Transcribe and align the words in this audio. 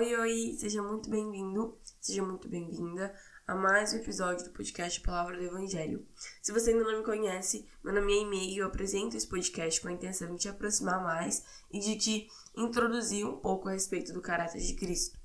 Oi, 0.00 0.16
oi, 0.16 0.56
seja 0.58 0.82
muito 0.82 1.10
bem-vindo, 1.10 1.78
seja 2.00 2.22
muito 2.22 2.48
bem-vinda 2.48 3.14
a 3.46 3.54
mais 3.54 3.92
um 3.92 3.98
episódio 3.98 4.46
do 4.46 4.50
podcast 4.50 4.98
Palavra 5.02 5.36
do 5.36 5.44
Evangelho. 5.44 6.08
Se 6.40 6.52
você 6.52 6.70
ainda 6.70 6.84
não 6.84 7.00
me 7.00 7.04
conhece, 7.04 7.68
meu 7.84 7.92
nome 7.92 8.14
é 8.14 8.22
Email 8.22 8.50
e 8.50 8.56
eu 8.56 8.66
apresento 8.66 9.14
esse 9.14 9.28
podcast 9.28 9.78
com 9.78 9.88
a 9.88 9.92
intenção 9.92 10.34
de 10.34 10.40
te 10.40 10.48
aproximar 10.48 11.02
mais 11.02 11.44
e 11.70 11.78
de 11.78 11.98
te 11.98 12.28
introduzir 12.56 13.26
um 13.26 13.40
pouco 13.40 13.68
a 13.68 13.72
respeito 13.72 14.14
do 14.14 14.22
caráter 14.22 14.62
de 14.62 14.74
Cristo. 14.74 15.18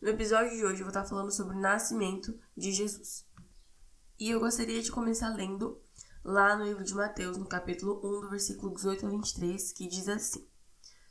No 0.00 0.10
episódio 0.10 0.56
de 0.56 0.64
hoje 0.64 0.82
eu 0.82 0.86
vou 0.86 0.90
estar 0.90 1.04
falando 1.04 1.32
sobre 1.32 1.56
o 1.56 1.60
nascimento 1.60 2.32
de 2.56 2.70
Jesus. 2.70 3.26
E 4.20 4.30
eu 4.30 4.38
gostaria 4.38 4.80
de 4.80 4.92
começar 4.92 5.34
lendo 5.34 5.82
lá 6.24 6.54
no 6.54 6.64
livro 6.64 6.84
de 6.84 6.94
Mateus, 6.94 7.36
no 7.36 7.48
capítulo 7.48 7.98
1, 7.98 8.20
do 8.20 8.30
versículo 8.30 8.72
18 8.72 9.04
a 9.04 9.10
23, 9.10 9.72
que 9.72 9.88
diz 9.88 10.08
assim: 10.08 10.46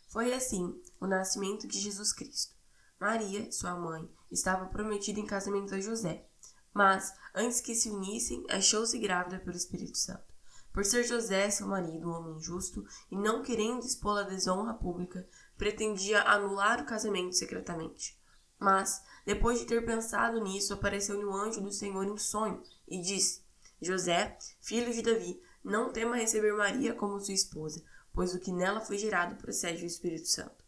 Foi 0.07 0.34
assim 0.34 0.82
o 0.98 1.05
nascimento 1.05 1.68
de 1.68 1.78
Jesus 1.78 2.14
Cristo. 2.14 2.61
Maria, 3.02 3.52
sua 3.52 3.73
mãe, 3.73 4.07
estava 4.29 4.67
prometida 4.67 5.20
em 5.20 5.26
casamento 5.26 5.73
a 5.73 5.81
José, 5.81 6.23
mas, 6.71 7.12
antes 7.34 7.59
que 7.59 7.73
se 7.73 7.89
unissem, 7.89 8.45
achou-se 8.48 8.95
grávida 8.99 9.39
pelo 9.39 9.57
Espírito 9.57 9.98
Santo. 9.98 10.31
Por 10.71 10.85
ser 10.85 11.03
José, 11.03 11.49
seu 11.49 11.66
marido, 11.66 12.07
um 12.07 12.13
homem 12.13 12.40
justo, 12.40 12.85
e 13.09 13.17
não 13.17 13.41
querendo 13.41 13.84
expô-la 13.84 14.21
à 14.21 14.26
desonra 14.26 14.76
pública, 14.76 15.27
pretendia 15.57 16.21
anular 16.21 16.79
o 16.79 16.85
casamento 16.85 17.35
secretamente. 17.35 18.16
Mas, 18.59 19.02
depois 19.26 19.57
de 19.57 19.65
ter 19.65 19.84
pensado 19.84 20.40
nisso, 20.40 20.71
apareceu-lhe 20.71 21.26
um 21.26 21.34
anjo 21.34 21.59
do 21.59 21.71
Senhor 21.71 22.05
em 22.05 22.20
sonho 22.20 22.62
e 22.88 23.02
disse: 23.02 23.43
José, 23.81 24.38
filho 24.62 24.93
de 24.93 25.02
Davi, 25.02 25.41
não 25.63 25.91
tema 25.91 26.18
receber 26.18 26.54
Maria 26.54 26.93
como 26.93 27.20
sua 27.20 27.34
esposa, 27.34 27.84
pois 28.13 28.35
o 28.35 28.40
que 28.40 28.54
nela 28.54 28.79
foi 28.79 28.99
gerado 28.99 29.38
procede 29.38 29.79
do 29.79 29.88
Espírito 29.88 30.27
Santo. 30.27 30.60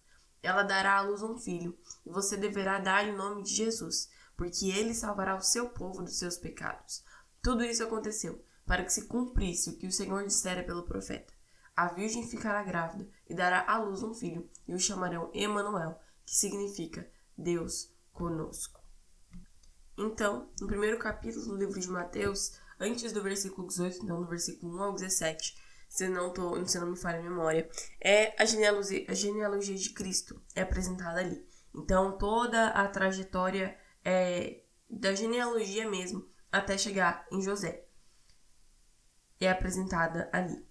Ela 0.43 0.61
dará 0.61 0.97
à 0.97 1.01
luz 1.01 1.23
um 1.23 1.37
filho, 1.37 1.75
e 2.05 2.11
você 2.11 2.35
deverá 2.37 2.77
dar-lhe 2.77 3.11
o 3.11 3.17
nome 3.17 3.43
de 3.43 3.55
Jesus, 3.55 4.09
porque 4.35 4.69
ele 4.69 4.93
salvará 4.93 5.35
o 5.35 5.41
seu 5.41 5.69
povo 5.69 6.03
dos 6.03 6.19
seus 6.19 6.37
pecados. 6.37 7.01
Tudo 7.41 7.63
isso 7.63 7.81
aconteceu 7.81 8.43
para 8.65 8.83
que 8.83 8.91
se 8.91 9.07
cumprisse 9.07 9.69
o 9.69 9.77
que 9.77 9.87
o 9.87 9.91
Senhor 9.91 10.25
dissera 10.25 10.63
pelo 10.63 10.83
profeta. 10.83 11.33
A 11.75 11.87
virgem 11.87 12.27
ficará 12.27 12.61
grávida 12.61 13.09
e 13.27 13.33
dará 13.33 13.65
à 13.67 13.77
luz 13.77 14.03
um 14.03 14.13
filho, 14.13 14.49
e 14.67 14.73
o 14.73 14.79
chamarão 14.79 15.31
Emanuel, 15.33 15.99
que 16.25 16.35
significa 16.35 17.09
Deus 17.37 17.91
conosco. 18.11 18.83
Então, 19.97 20.49
no 20.59 20.67
primeiro 20.67 20.99
capítulo 20.99 21.45
do 21.45 21.55
livro 21.55 21.79
de 21.79 21.87
Mateus, 21.87 22.53
antes 22.79 23.11
do 23.11 23.23
versículo 23.23 23.67
18, 23.67 24.03
então 24.03 24.19
no 24.19 24.27
versículo 24.27 24.75
1 24.75 24.83
ao 24.83 24.93
17, 24.93 25.55
se 25.93 26.09
não, 26.09 26.33
tô, 26.33 26.65
se 26.65 26.79
não 26.79 26.89
me 26.89 26.97
falha 26.97 27.19
a 27.19 27.21
memória, 27.21 27.69
é 28.03 28.33
a 28.41 28.45
genealogia, 28.45 29.05
a 29.07 29.13
genealogia 29.13 29.75
de 29.75 29.91
Cristo 29.91 30.41
é 30.55 30.63
apresentada 30.63 31.19
ali. 31.19 31.47
Então, 31.71 32.17
toda 32.17 32.69
a 32.69 32.87
trajetória 32.87 33.77
é, 34.03 34.63
da 34.89 35.13
genealogia 35.13 35.87
mesmo 35.87 36.27
até 36.51 36.79
chegar 36.79 37.27
em 37.31 37.43
José 37.43 37.85
é 39.39 39.47
apresentada 39.47 40.31
ali. 40.33 40.65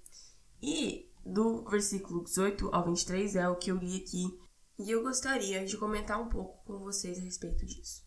E 0.61 1.09
do 1.25 1.63
versículo 1.71 2.25
18 2.25 2.75
ao 2.75 2.85
23 2.85 3.37
é 3.37 3.49
o 3.49 3.55
que 3.55 3.71
eu 3.71 3.77
li 3.77 3.99
aqui 3.99 4.27
e 4.77 4.91
eu 4.91 5.05
gostaria 5.05 5.65
de 5.65 5.77
comentar 5.77 6.21
um 6.21 6.29
pouco 6.29 6.65
com 6.65 6.81
vocês 6.81 7.17
a 7.21 7.23
respeito 7.23 7.65
disso. 7.65 8.03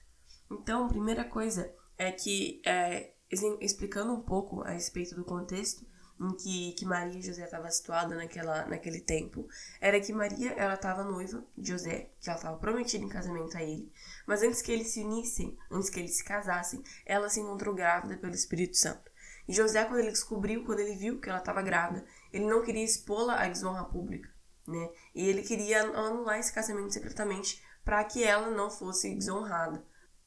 Então, 0.51 0.89
primeira 0.89 1.23
coisa 1.23 1.73
é 1.97 2.11
que, 2.11 2.61
é, 2.65 3.13
explicando 3.61 4.11
um 4.11 4.21
pouco 4.21 4.63
a 4.63 4.71
respeito 4.71 5.15
do 5.15 5.23
contexto, 5.23 5.94
em 6.19 6.33
que, 6.35 6.73
que 6.73 6.85
Maria 6.85 7.19
e 7.19 7.21
José 7.21 7.43
estavam 7.43 7.69
situados 7.69 8.15
naquela, 8.15 8.65
naquele 8.65 9.01
tempo, 9.01 9.47
era 9.81 9.99
que 9.99 10.13
Maria 10.13 10.53
ela 10.53 10.75
estava 10.75 11.03
noiva 11.03 11.45
de 11.57 11.71
José, 11.71 12.09
que 12.19 12.29
ela 12.29 12.37
estava 12.37 12.57
prometida 12.57 13.03
em 13.03 13.09
casamento 13.09 13.57
a 13.57 13.63
ele, 13.63 13.91
mas 14.25 14.41
antes 14.41 14.61
que 14.61 14.71
eles 14.71 14.87
se 14.87 15.03
unissem, 15.03 15.57
antes 15.69 15.89
que 15.89 15.99
eles 15.99 16.17
se 16.17 16.23
casassem, 16.23 16.81
ela 17.05 17.29
se 17.29 17.39
encontrou 17.39 17.75
grávida 17.75 18.17
pelo 18.17 18.33
Espírito 18.33 18.77
Santo. 18.77 19.11
E 19.47 19.53
José, 19.53 19.83
quando 19.85 19.99
ele 19.99 20.11
descobriu, 20.11 20.65
quando 20.65 20.79
ele 20.79 20.95
viu 20.95 21.19
que 21.19 21.29
ela 21.29 21.39
estava 21.39 21.61
grávida, 21.61 22.05
ele 22.31 22.45
não 22.45 22.63
queria 22.63 22.83
expô-la 22.83 23.41
à 23.41 23.47
desonra 23.47 23.83
pública, 23.83 24.29
né? 24.67 24.89
E 25.13 25.27
ele 25.27 25.43
queria 25.43 25.83
anular 25.83 26.39
esse 26.39 26.51
casamento 26.51 26.93
secretamente 26.93 27.61
para 27.83 28.03
que 28.03 28.23
ela 28.23 28.49
não 28.49 28.71
fosse 28.71 29.13
desonrada, 29.13 29.85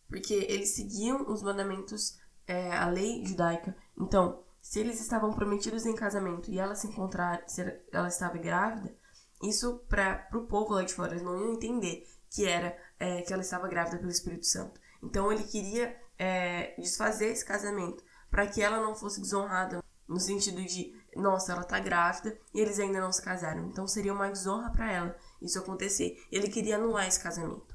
porque 0.08 0.34
eles 0.34 0.74
seguiam 0.74 1.28
os 1.28 1.42
mandamentos, 1.42 2.16
é, 2.46 2.70
a 2.70 2.86
lei 2.88 3.24
judaica. 3.26 3.76
Então, 3.98 4.44
se 4.68 4.80
eles 4.80 5.00
estavam 5.00 5.32
prometidos 5.32 5.86
em 5.86 5.94
casamento 5.94 6.50
e 6.50 6.58
ela 6.58 6.74
se 6.74 6.86
encontrar, 6.86 7.42
se 7.46 7.62
ela 7.90 8.08
estava 8.08 8.36
grávida, 8.36 8.94
isso 9.42 9.78
para 9.88 10.28
o 10.34 10.42
povo 10.42 10.74
lá 10.74 10.82
de 10.84 10.92
fora, 10.92 11.12
eles 11.12 11.22
não 11.22 11.40
iam 11.40 11.54
entender 11.54 12.06
que 12.28 12.46
era 12.46 12.76
é, 12.98 13.22
que 13.22 13.32
ela 13.32 13.40
estava 13.40 13.66
grávida 13.66 13.96
pelo 13.96 14.10
Espírito 14.10 14.44
Santo. 14.44 14.78
Então 15.02 15.32
ele 15.32 15.44
queria 15.44 15.98
é, 16.18 16.74
desfazer 16.78 17.28
esse 17.28 17.46
casamento 17.46 18.04
para 18.30 18.46
que 18.46 18.60
ela 18.60 18.78
não 18.78 18.94
fosse 18.94 19.22
desonrada 19.22 19.82
no 20.06 20.20
sentido 20.20 20.62
de, 20.62 20.94
nossa, 21.16 21.52
ela 21.52 21.64
tá 21.64 21.80
grávida 21.80 22.38
e 22.52 22.60
eles 22.60 22.78
ainda 22.78 23.00
não 23.00 23.10
se 23.10 23.22
casaram. 23.22 23.70
Então 23.70 23.88
seria 23.88 24.12
uma 24.12 24.28
desonra 24.28 24.70
para 24.70 24.92
ela 24.92 25.16
isso 25.40 25.58
acontecer. 25.58 26.22
Ele 26.30 26.46
queria 26.46 26.76
anular 26.76 27.08
esse 27.08 27.22
casamento. 27.22 27.74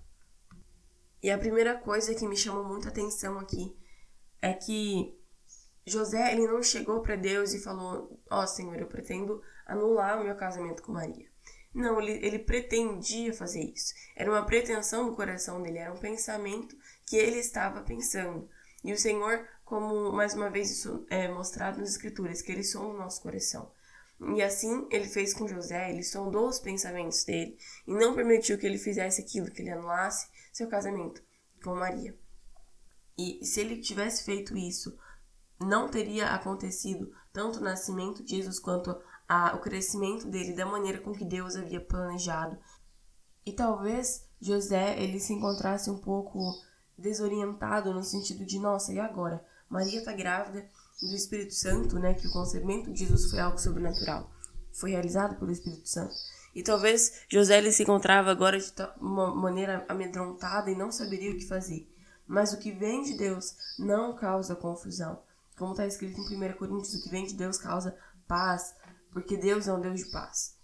E 1.23 1.31
a 1.31 1.39
primeira 1.39 1.75
coisa 1.75 2.13
que 2.13 2.27
me 2.27 2.37
chamou 2.37 2.63
muita 2.63 2.89
atenção 2.89 3.39
aqui 3.39 3.75
é 4.39 4.53
que 4.53 5.22
José, 5.85 6.31
ele 6.31 6.47
não 6.47 6.63
chegou 6.63 7.01
para 7.01 7.15
Deus 7.15 7.53
e 7.53 7.61
falou: 7.61 8.19
Ó 8.29 8.43
oh, 8.43 8.47
Senhor, 8.47 8.77
eu 8.77 8.87
pretendo 8.87 9.41
anular 9.65 10.19
o 10.19 10.23
meu 10.23 10.35
casamento 10.35 10.81
com 10.81 10.93
Maria. 10.93 11.27
Não, 11.73 11.99
ele, 11.99 12.25
ele 12.25 12.39
pretendia 12.39 13.33
fazer 13.33 13.63
isso. 13.63 13.93
Era 14.15 14.29
uma 14.29 14.45
pretensão 14.45 15.09
do 15.09 15.15
coração 15.15 15.61
dele, 15.61 15.79
era 15.79 15.93
um 15.93 15.97
pensamento 15.97 16.77
que 17.05 17.17
ele 17.17 17.39
estava 17.39 17.81
pensando. 17.81 18.47
E 18.83 18.93
o 18.93 18.97
Senhor, 18.97 19.47
como 19.65 20.11
mais 20.11 20.33
uma 20.35 20.49
vez 20.49 20.69
isso 20.69 21.05
é 21.09 21.27
mostrado 21.27 21.79
nas 21.79 21.89
Escrituras, 21.89 22.41
que 22.41 22.51
ele 22.51 22.63
sonda 22.63 22.93
o 22.93 22.97
nosso 22.97 23.21
coração. 23.21 23.71
E 24.35 24.41
assim 24.41 24.87
ele 24.91 25.07
fez 25.07 25.33
com 25.33 25.47
José, 25.47 25.89
ele 25.89 26.03
sondou 26.03 26.47
os 26.47 26.59
pensamentos 26.59 27.23
dele 27.23 27.57
e 27.85 27.93
não 27.93 28.15
permitiu 28.15 28.57
que 28.57 28.65
ele 28.65 28.77
fizesse 28.77 29.21
aquilo, 29.21 29.51
que 29.51 29.61
ele 29.61 29.71
anulasse 29.71 30.27
seu 30.51 30.67
casamento 30.69 31.21
com 31.63 31.75
Maria. 31.75 32.15
E 33.17 33.45
se 33.45 33.59
ele 33.59 33.81
tivesse 33.81 34.23
feito 34.23 34.55
isso 34.55 34.97
não 35.63 35.89
teria 35.89 36.27
acontecido 36.29 37.11
tanto 37.31 37.59
o 37.59 37.63
nascimento 37.63 38.23
de 38.23 38.37
Jesus 38.37 38.59
quanto 38.59 38.95
a, 39.27 39.55
o 39.55 39.59
crescimento 39.59 40.27
dele 40.27 40.53
da 40.53 40.65
maneira 40.65 40.99
com 40.99 41.13
que 41.13 41.25
Deus 41.25 41.55
havia 41.55 41.81
planejado. 41.81 42.57
E 43.45 43.51
talvez 43.51 44.27
José 44.39 45.01
ele 45.01 45.19
se 45.19 45.33
encontrasse 45.33 45.89
um 45.89 45.97
pouco 45.97 46.53
desorientado 46.97 47.93
no 47.93 48.03
sentido 48.03 48.45
de 48.45 48.59
nossa, 48.59 48.93
e 48.93 48.99
agora? 48.99 49.43
Maria 49.69 49.99
está 49.99 50.13
grávida 50.13 50.69
do 51.01 51.15
Espírito 51.15 51.53
Santo, 51.53 51.97
né? 51.99 52.13
Que 52.13 52.27
o 52.27 52.31
concebimento 52.31 52.91
de 52.91 52.99
Jesus 52.99 53.29
foi 53.29 53.39
algo 53.39 53.57
sobrenatural, 53.57 54.29
foi 54.71 54.91
realizado 54.91 55.35
pelo 55.37 55.51
Espírito 55.51 55.89
Santo. 55.89 56.13
E 56.53 56.61
talvez 56.61 57.23
José 57.27 57.57
ele 57.57 57.71
se 57.71 57.81
encontrava 57.81 58.29
agora 58.29 58.59
de 58.59 58.71
uma 59.01 59.33
maneira 59.33 59.83
amedrontada 59.89 60.69
e 60.69 60.75
não 60.75 60.91
saberia 60.91 61.31
o 61.31 61.37
que 61.37 61.47
fazer. 61.47 61.89
Mas 62.27 62.53
o 62.53 62.59
que 62.59 62.71
vem 62.71 63.01
de 63.01 63.17
Deus 63.17 63.55
não 63.79 64.15
causa 64.15 64.55
confusão. 64.55 65.19
Como 65.57 65.71
está 65.71 65.85
escrito 65.85 66.19
em 66.19 66.51
1 66.51 66.57
Coríntios, 66.57 66.93
o 66.93 67.03
que 67.03 67.09
vem 67.09 67.25
de 67.25 67.35
Deus 67.35 67.57
causa 67.57 67.97
paz, 68.27 68.73
porque 69.11 69.37
Deus 69.37 69.67
é 69.67 69.73
um 69.73 69.81
Deus 69.81 69.99
de 69.99 70.11
paz. 70.11 70.57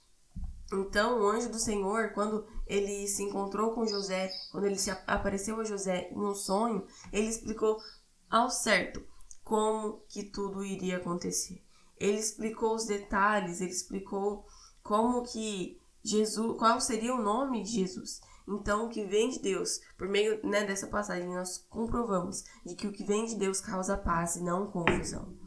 Então, 0.71 1.21
o 1.21 1.27
anjo 1.27 1.49
do 1.49 1.59
Senhor, 1.59 2.11
quando 2.13 2.45
ele 2.67 3.07
se 3.07 3.23
encontrou 3.23 3.73
com 3.73 3.87
José, 3.87 4.31
quando 4.51 4.65
ele 4.65 4.77
se 4.77 4.91
apareceu 4.91 5.59
a 5.59 5.63
José 5.63 6.09
em 6.11 6.19
um 6.19 6.35
sonho, 6.35 6.85
ele 7.11 7.27
explicou 7.27 7.77
ao 8.29 8.49
certo 8.51 9.03
como 9.43 10.03
que 10.07 10.23
tudo 10.23 10.63
iria 10.63 10.97
acontecer. 10.97 11.63
Ele 11.97 12.17
explicou 12.17 12.75
os 12.75 12.85
detalhes, 12.85 13.61
ele 13.61 13.71
explicou 13.71 14.45
como 14.83 15.23
que 15.23 15.79
Jesus, 16.03 16.57
qual 16.57 16.79
seria 16.79 17.13
o 17.13 17.21
nome 17.21 17.63
de 17.63 17.71
Jesus. 17.71 18.21
Então, 18.49 18.87
o 18.87 18.89
que 18.89 19.05
vem 19.05 19.29
de 19.29 19.39
Deus, 19.39 19.79
por 19.95 20.07
meio 20.07 20.43
né, 20.43 20.65
dessa 20.65 20.87
passagem, 20.87 21.29
nós 21.29 21.63
comprovamos 21.69 22.43
de 22.65 22.73
que 22.73 22.87
o 22.87 22.91
que 22.91 23.03
vem 23.03 23.25
de 23.25 23.35
Deus 23.35 23.61
causa 23.61 23.95
paz 23.95 24.35
e 24.35 24.43
não 24.43 24.71
confusão. 24.71 25.37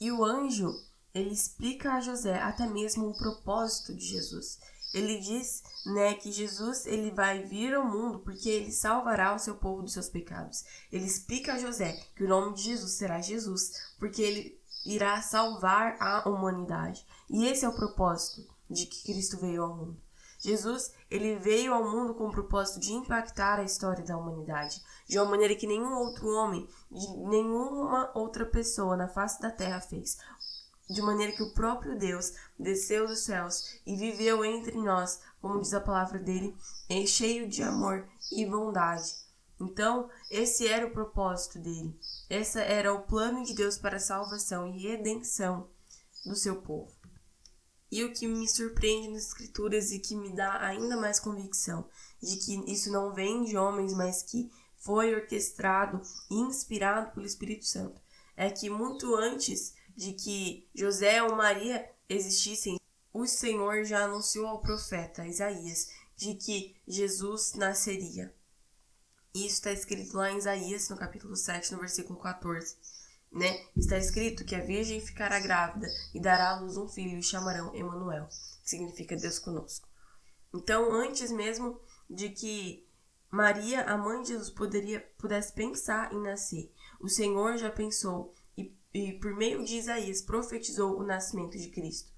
E 0.00 0.12
o 0.12 0.24
anjo, 0.24 0.72
ele 1.12 1.30
explica 1.30 1.94
a 1.94 2.00
José 2.00 2.38
até 2.40 2.64
mesmo 2.64 3.08
o 3.08 3.18
propósito 3.18 3.92
de 3.94 4.04
Jesus. 4.06 4.60
Ele 4.94 5.18
diz, 5.18 5.62
né, 5.86 6.14
que 6.14 6.30
Jesus 6.30 6.86
ele 6.86 7.10
vai 7.10 7.42
vir 7.42 7.74
ao 7.74 7.84
mundo 7.84 8.20
porque 8.20 8.48
ele 8.48 8.70
salvará 8.70 9.34
o 9.34 9.38
seu 9.38 9.56
povo 9.56 9.82
dos 9.82 9.92
seus 9.92 10.08
pecados. 10.08 10.64
Ele 10.92 11.04
explica 11.04 11.54
a 11.54 11.58
José 11.58 11.92
que 12.14 12.24
o 12.24 12.28
nome 12.28 12.54
de 12.54 12.62
Jesus 12.62 12.92
será 12.92 13.20
Jesus, 13.20 13.72
porque 13.98 14.22
ele 14.22 14.60
irá 14.86 15.20
salvar 15.22 15.96
a 16.00 16.28
humanidade. 16.28 17.04
E 17.28 17.46
esse 17.46 17.64
é 17.64 17.68
o 17.68 17.76
propósito 17.76 18.48
de 18.68 18.86
que 18.86 19.04
Cristo 19.04 19.38
veio 19.38 19.64
ao 19.64 19.76
mundo. 19.76 20.09
Jesus, 20.40 20.92
ele 21.10 21.36
veio 21.36 21.74
ao 21.74 21.88
mundo 21.90 22.14
com 22.14 22.26
o 22.26 22.32
propósito 22.32 22.80
de 22.80 22.92
impactar 22.92 23.58
a 23.58 23.64
história 23.64 24.04
da 24.04 24.16
humanidade, 24.16 24.82
de 25.06 25.18
uma 25.18 25.30
maneira 25.30 25.54
que 25.54 25.66
nenhum 25.66 25.94
outro 25.94 26.28
homem, 26.28 26.66
nenhuma 26.90 28.10
outra 28.14 28.46
pessoa 28.46 28.96
na 28.96 29.06
face 29.06 29.40
da 29.40 29.50
terra 29.50 29.80
fez. 29.80 30.18
De 30.88 31.02
maneira 31.02 31.32
que 31.32 31.42
o 31.42 31.52
próprio 31.52 31.96
Deus 31.96 32.32
desceu 32.58 33.06
dos 33.06 33.20
céus 33.20 33.80
e 33.86 33.94
viveu 33.96 34.44
entre 34.44 34.76
nós 34.76 35.20
como 35.40 35.60
diz 35.60 35.72
a 35.72 35.80
palavra 35.80 36.18
dele, 36.18 36.54
é 36.88 37.06
cheio 37.06 37.48
de 37.48 37.62
amor 37.62 38.06
e 38.30 38.44
bondade. 38.44 39.14
Então, 39.58 40.08
esse 40.30 40.66
era 40.66 40.86
o 40.86 40.92
propósito 40.92 41.58
dele. 41.58 41.98
Esse 42.28 42.60
era 42.60 42.92
o 42.92 43.02
plano 43.02 43.42
de 43.44 43.54
Deus 43.54 43.78
para 43.78 43.96
a 43.96 44.00
salvação 44.00 44.66
e 44.68 44.78
redenção 44.78 45.68
do 46.24 46.34
seu 46.34 46.56
povo. 46.56 46.99
E 47.90 48.04
o 48.04 48.12
que 48.12 48.26
me 48.26 48.48
surpreende 48.48 49.08
nas 49.08 49.26
escrituras 49.26 49.90
e 49.90 49.98
que 49.98 50.14
me 50.14 50.34
dá 50.34 50.62
ainda 50.64 50.96
mais 50.96 51.18
convicção 51.18 51.88
de 52.22 52.36
que 52.36 52.54
isso 52.70 52.90
não 52.92 53.12
vem 53.12 53.44
de 53.44 53.56
homens, 53.56 53.92
mas 53.92 54.22
que 54.22 54.50
foi 54.76 55.14
orquestrado 55.14 56.00
e 56.30 56.34
inspirado 56.34 57.12
pelo 57.12 57.26
Espírito 57.26 57.66
Santo, 57.66 58.00
é 58.36 58.48
que 58.50 58.70
muito 58.70 59.14
antes 59.14 59.74
de 59.96 60.12
que 60.12 60.68
José 60.74 61.22
ou 61.22 61.36
Maria 61.36 61.90
existissem, 62.08 62.78
o 63.12 63.26
Senhor 63.26 63.84
já 63.84 64.04
anunciou 64.04 64.46
ao 64.46 64.62
profeta 64.62 65.26
Isaías 65.26 65.88
de 66.16 66.34
que 66.34 66.76
Jesus 66.86 67.54
nasceria. 67.54 68.34
Isso 69.34 69.54
está 69.54 69.72
escrito 69.72 70.16
lá 70.16 70.30
em 70.30 70.38
Isaías, 70.38 70.88
no 70.88 70.96
capítulo 70.96 71.36
7, 71.36 71.72
no 71.72 71.78
versículo 71.78 72.18
14. 72.18 72.76
Né? 73.32 73.64
Está 73.76 73.96
escrito 73.96 74.44
que 74.44 74.56
a 74.56 74.64
virgem 74.64 75.00
ficará 75.00 75.38
grávida 75.38 75.86
e 76.12 76.20
dará 76.20 76.50
à 76.50 76.60
luz 76.60 76.76
um 76.76 76.88
filho 76.88 77.18
e 77.18 77.22
chamarão 77.22 77.74
Emanuel, 77.74 78.26
que 78.62 78.70
significa 78.70 79.16
Deus 79.16 79.38
conosco. 79.38 79.88
Então, 80.52 80.92
antes 80.92 81.30
mesmo 81.30 81.80
de 82.08 82.30
que 82.30 82.88
Maria, 83.30 83.84
a 83.84 83.96
mãe 83.96 84.22
de 84.22 84.28
Jesus, 84.28 84.50
poderia, 84.50 85.00
pudesse 85.16 85.52
pensar 85.52 86.12
em 86.12 86.20
nascer, 86.20 86.72
o 87.00 87.08
Senhor 87.08 87.56
já 87.56 87.70
pensou 87.70 88.34
e, 88.58 88.76
e 88.92 89.12
por 89.20 89.32
meio 89.36 89.64
de 89.64 89.76
Isaías 89.76 90.20
profetizou 90.20 90.98
o 90.98 91.04
nascimento 91.04 91.56
de 91.56 91.70
Cristo. 91.70 92.10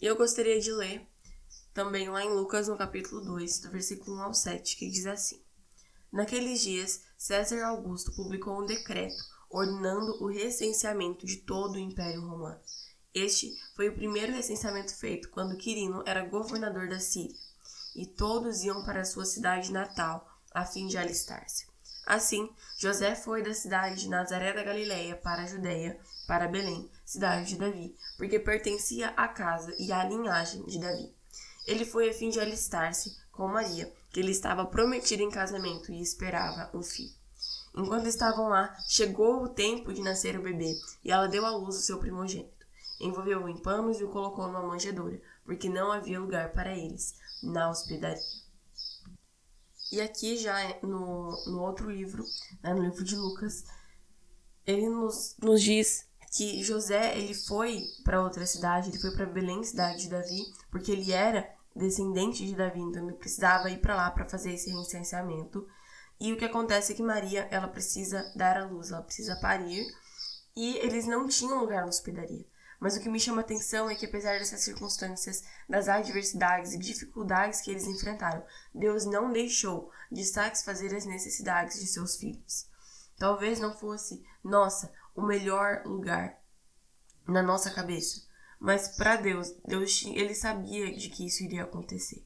Eu 0.00 0.16
gostaria 0.16 0.58
de 0.58 0.72
ler 0.72 1.06
também 1.74 2.08
lá 2.08 2.24
em 2.24 2.30
Lucas, 2.30 2.68
no 2.68 2.78
capítulo 2.78 3.20
2, 3.20 3.60
do 3.60 3.70
versículo 3.70 4.16
1 4.16 4.22
ao 4.22 4.34
7, 4.34 4.76
que 4.76 4.88
diz 4.88 5.04
assim: 5.04 5.44
Naqueles 6.10 6.62
dias, 6.62 7.02
César 7.20 7.62
Augusto 7.66 8.12
publicou 8.12 8.62
um 8.62 8.64
decreto 8.64 9.22
ordenando 9.50 10.24
o 10.24 10.28
recenseamento 10.28 11.26
de 11.26 11.36
todo 11.36 11.74
o 11.74 11.78
Império 11.78 12.22
Romano. 12.22 12.58
Este 13.12 13.52
foi 13.76 13.90
o 13.90 13.94
primeiro 13.94 14.32
recenseamento 14.32 14.96
feito 14.96 15.28
quando 15.28 15.58
Quirino 15.58 16.02
era 16.06 16.24
governador 16.24 16.88
da 16.88 16.98
Síria, 16.98 17.36
e 17.94 18.06
todos 18.06 18.64
iam 18.64 18.82
para 18.86 19.04
sua 19.04 19.26
cidade 19.26 19.70
natal 19.70 20.26
a 20.50 20.64
fim 20.64 20.86
de 20.86 20.96
alistar-se. 20.96 21.66
Assim, 22.06 22.48
José 22.78 23.14
foi 23.14 23.42
da 23.42 23.52
cidade 23.52 24.00
de 24.00 24.08
Nazaré 24.08 24.54
da 24.54 24.64
Galileia 24.64 25.14
para 25.14 25.42
a 25.42 25.46
Judéia, 25.46 26.00
para 26.26 26.48
Belém, 26.48 26.90
cidade 27.04 27.50
de 27.50 27.56
Davi, 27.56 27.94
porque 28.16 28.38
pertencia 28.38 29.08
à 29.08 29.28
casa 29.28 29.74
e 29.78 29.92
à 29.92 30.02
linhagem 30.04 30.64
de 30.64 30.80
Davi. 30.80 31.14
Ele 31.66 31.84
foi 31.84 32.08
a 32.08 32.14
fim 32.14 32.30
de 32.30 32.40
alistar-se 32.40 33.14
com 33.30 33.46
Maria, 33.46 33.92
que 34.10 34.22
lhe 34.22 34.30
estava 34.30 34.66
prometida 34.66 35.22
em 35.22 35.30
casamento 35.30 35.92
e 35.92 36.02
esperava 36.02 36.70
um 36.76 36.82
filho. 36.82 37.14
Enquanto 37.76 38.06
estavam 38.06 38.48
lá, 38.48 38.76
chegou 38.88 39.42
o 39.42 39.48
tempo 39.48 39.92
de 39.92 40.02
nascer 40.02 40.38
o 40.38 40.42
bebê, 40.42 40.74
e 41.04 41.10
ela 41.10 41.28
deu 41.28 41.46
à 41.46 41.50
luz 41.50 41.76
o 41.76 41.82
seu 41.82 41.98
primogênito. 41.98 42.66
Envolveu-o 43.00 43.48
em 43.48 43.62
panos 43.62 44.00
e 44.00 44.04
o 44.04 44.10
colocou 44.10 44.46
numa 44.46 44.62
manjedoura, 44.62 45.20
porque 45.44 45.68
não 45.68 45.92
havia 45.92 46.20
lugar 46.20 46.52
para 46.52 46.76
eles 46.76 47.14
na 47.42 47.70
hospedaria. 47.70 48.20
E 49.92 50.00
aqui 50.00 50.36
já 50.36 50.56
no, 50.82 51.30
no 51.46 51.62
outro 51.62 51.90
livro, 51.90 52.24
né, 52.62 52.74
no 52.74 52.82
livro 52.82 53.02
de 53.02 53.16
Lucas, 53.16 53.64
ele 54.66 54.88
nos, 54.88 55.36
nos 55.40 55.62
diz 55.62 56.06
que 56.36 56.62
José 56.62 57.18
ele 57.18 57.34
foi 57.34 57.82
para 58.04 58.22
outra 58.22 58.46
cidade, 58.46 58.90
ele 58.90 59.00
foi 59.00 59.10
para 59.12 59.26
Belém, 59.26 59.64
cidade 59.64 60.02
de 60.02 60.10
Davi, 60.10 60.42
porque 60.70 60.92
ele 60.92 61.10
era 61.10 61.48
descendente 61.74 62.46
de 62.46 62.54
Davi, 62.54 62.80
então 62.80 63.08
ele 63.08 63.16
precisava 63.16 63.70
ir 63.70 63.78
para 63.78 63.94
lá 63.94 64.10
para 64.10 64.28
fazer 64.28 64.52
esse 64.52 64.70
recenseamento. 64.70 65.66
E 66.20 66.32
o 66.32 66.36
que 66.36 66.44
acontece 66.44 66.92
é 66.92 66.96
que 66.96 67.02
Maria, 67.02 67.48
ela 67.50 67.68
precisa 67.68 68.30
dar 68.36 68.56
à 68.56 68.66
luz, 68.66 68.90
ela 68.90 69.02
precisa 69.02 69.36
parir, 69.36 69.86
e 70.54 70.76
eles 70.78 71.06
não 71.06 71.26
tinham 71.28 71.60
lugar 71.60 71.82
na 71.82 71.88
hospedaria. 71.88 72.44
Mas 72.78 72.96
o 72.96 73.00
que 73.00 73.10
me 73.10 73.20
chama 73.20 73.42
atenção 73.42 73.90
é 73.90 73.94
que 73.94 74.06
apesar 74.06 74.38
dessas 74.38 74.62
circunstâncias, 74.62 75.44
das 75.68 75.86
adversidades 75.86 76.72
e 76.72 76.78
dificuldades 76.78 77.60
que 77.60 77.70
eles 77.70 77.86
enfrentaram, 77.86 78.42
Deus 78.74 79.04
não 79.04 79.30
deixou 79.30 79.90
de 80.10 80.24
satisfazer 80.24 80.94
as 80.94 81.04
necessidades 81.04 81.78
de 81.78 81.86
seus 81.86 82.16
filhos. 82.16 82.66
Talvez 83.18 83.60
não 83.60 83.76
fosse, 83.76 84.24
nossa, 84.42 84.90
o 85.14 85.20
melhor 85.20 85.82
lugar 85.84 86.38
na 87.28 87.42
nossa 87.42 87.70
cabeça, 87.70 88.22
mas 88.60 88.88
para 88.88 89.16
Deus, 89.16 89.54
Deus 89.66 90.04
ele 90.04 90.34
sabia 90.34 90.94
de 90.94 91.08
que 91.08 91.26
isso 91.26 91.42
iria 91.42 91.64
acontecer. 91.64 92.22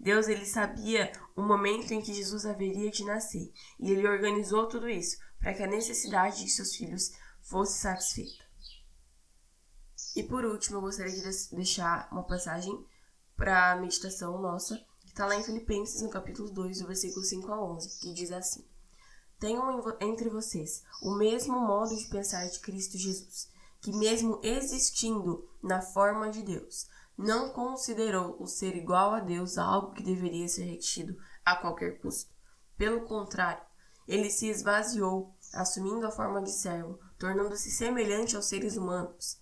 Deus 0.00 0.26
ele 0.26 0.44
sabia 0.44 1.12
o 1.36 1.42
momento 1.42 1.92
em 1.92 2.02
que 2.02 2.12
Jesus 2.12 2.44
haveria 2.44 2.90
de 2.90 3.04
nascer, 3.04 3.52
e 3.78 3.92
ele 3.92 4.06
organizou 4.06 4.66
tudo 4.66 4.88
isso 4.88 5.16
para 5.38 5.54
que 5.54 5.62
a 5.62 5.66
necessidade 5.66 6.44
de 6.44 6.50
seus 6.50 6.74
filhos 6.74 7.12
fosse 7.40 7.78
satisfeita. 7.78 8.44
E 10.16 10.24
por 10.24 10.44
último, 10.44 10.78
eu 10.78 10.80
gostaria 10.80 11.12
de 11.12 11.54
deixar 11.54 12.08
uma 12.10 12.24
passagem 12.24 12.84
para 13.36 13.72
a 13.72 13.76
meditação 13.76 14.40
nossa, 14.40 14.76
que 15.02 15.08
está 15.08 15.24
lá 15.24 15.36
em 15.36 15.44
Filipenses, 15.44 16.02
no 16.02 16.10
capítulo 16.10 16.50
2, 16.50 16.80
do 16.80 16.86
versículo 16.88 17.24
5 17.24 17.52
a 17.52 17.62
11, 17.62 18.00
que 18.00 18.12
diz 18.12 18.32
assim: 18.32 18.66
Tenham 19.38 19.96
entre 20.00 20.28
vocês 20.30 20.82
o 21.02 21.14
mesmo 21.14 21.60
modo 21.60 21.94
de 21.94 22.08
pensar 22.08 22.46
de 22.48 22.58
Cristo 22.58 22.98
Jesus 22.98 23.54
que, 23.80 23.92
mesmo 23.92 24.40
existindo 24.42 25.48
na 25.62 25.80
forma 25.80 26.30
de 26.30 26.42
Deus, 26.42 26.88
não 27.16 27.50
considerou 27.50 28.36
o 28.40 28.46
ser 28.46 28.76
igual 28.76 29.14
a 29.14 29.20
Deus 29.20 29.56
algo 29.56 29.92
que 29.92 30.02
deveria 30.02 30.48
ser 30.48 30.64
retido 30.64 31.16
a 31.44 31.56
qualquer 31.56 31.98
custo. 32.00 32.30
Pelo 32.76 33.06
contrário, 33.06 33.62
ele 34.06 34.30
se 34.30 34.48
esvaziou, 34.48 35.34
assumindo 35.54 36.06
a 36.06 36.10
forma 36.10 36.42
de 36.42 36.52
servo, 36.52 36.98
tornando-se 37.18 37.70
semelhante 37.70 38.36
aos 38.36 38.46
seres 38.46 38.76
humanos 38.76 39.40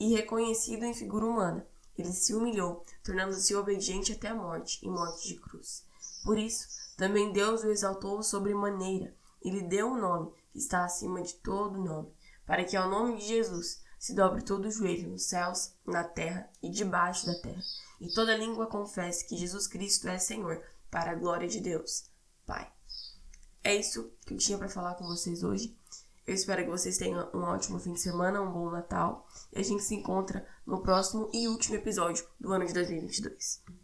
e 0.00 0.14
reconhecido 0.14 0.84
em 0.84 0.94
figura 0.94 1.26
humana. 1.26 1.66
Ele 1.96 2.12
se 2.12 2.34
humilhou, 2.34 2.84
tornando-se 3.04 3.54
obediente 3.54 4.12
até 4.12 4.28
a 4.28 4.34
morte 4.34 4.80
e 4.82 4.88
morte 4.88 5.28
de 5.28 5.38
cruz. 5.38 5.84
Por 6.24 6.38
isso, 6.38 6.66
também 6.96 7.32
Deus 7.32 7.62
o 7.62 7.70
exaltou 7.70 8.22
sobremaneira 8.22 9.14
e 9.44 9.50
lhe 9.50 9.62
deu 9.62 9.88
um 9.88 10.00
nome 10.00 10.32
que 10.50 10.58
está 10.58 10.84
acima 10.84 11.22
de 11.22 11.34
todo 11.34 11.78
nome 11.78 12.10
para 12.46 12.64
que 12.64 12.76
ao 12.76 12.90
nome 12.90 13.18
de 13.18 13.26
Jesus 13.26 13.82
se 13.98 14.14
dobre 14.14 14.42
todo 14.42 14.66
o 14.66 14.70
joelho 14.70 15.10
nos 15.10 15.28
céus, 15.28 15.72
na 15.86 16.02
terra 16.02 16.50
e 16.62 16.68
debaixo 16.68 17.26
da 17.26 17.34
terra, 17.40 17.62
e 18.00 18.12
toda 18.12 18.36
língua 18.36 18.66
confesse 18.66 19.26
que 19.26 19.36
Jesus 19.36 19.66
Cristo 19.68 20.08
é 20.08 20.18
Senhor, 20.18 20.60
para 20.90 21.12
a 21.12 21.14
glória 21.14 21.48
de 21.48 21.60
Deus, 21.60 22.04
Pai. 22.44 22.70
É 23.64 23.74
isso 23.76 24.12
que 24.26 24.34
eu 24.34 24.38
tinha 24.38 24.58
para 24.58 24.68
falar 24.68 24.96
com 24.96 25.06
vocês 25.06 25.44
hoje. 25.44 25.76
Eu 26.26 26.34
espero 26.34 26.64
que 26.64 26.70
vocês 26.70 26.98
tenham 26.98 27.30
um 27.32 27.42
ótimo 27.42 27.78
fim 27.78 27.92
de 27.92 28.00
semana, 28.00 28.42
um 28.42 28.52
bom 28.52 28.70
Natal, 28.70 29.26
e 29.52 29.60
a 29.60 29.62
gente 29.62 29.82
se 29.82 29.94
encontra 29.94 30.46
no 30.66 30.82
próximo 30.82 31.30
e 31.32 31.48
último 31.48 31.76
episódio 31.76 32.26
do 32.40 32.52
ano 32.52 32.66
de 32.66 32.72
2022. 32.72 33.72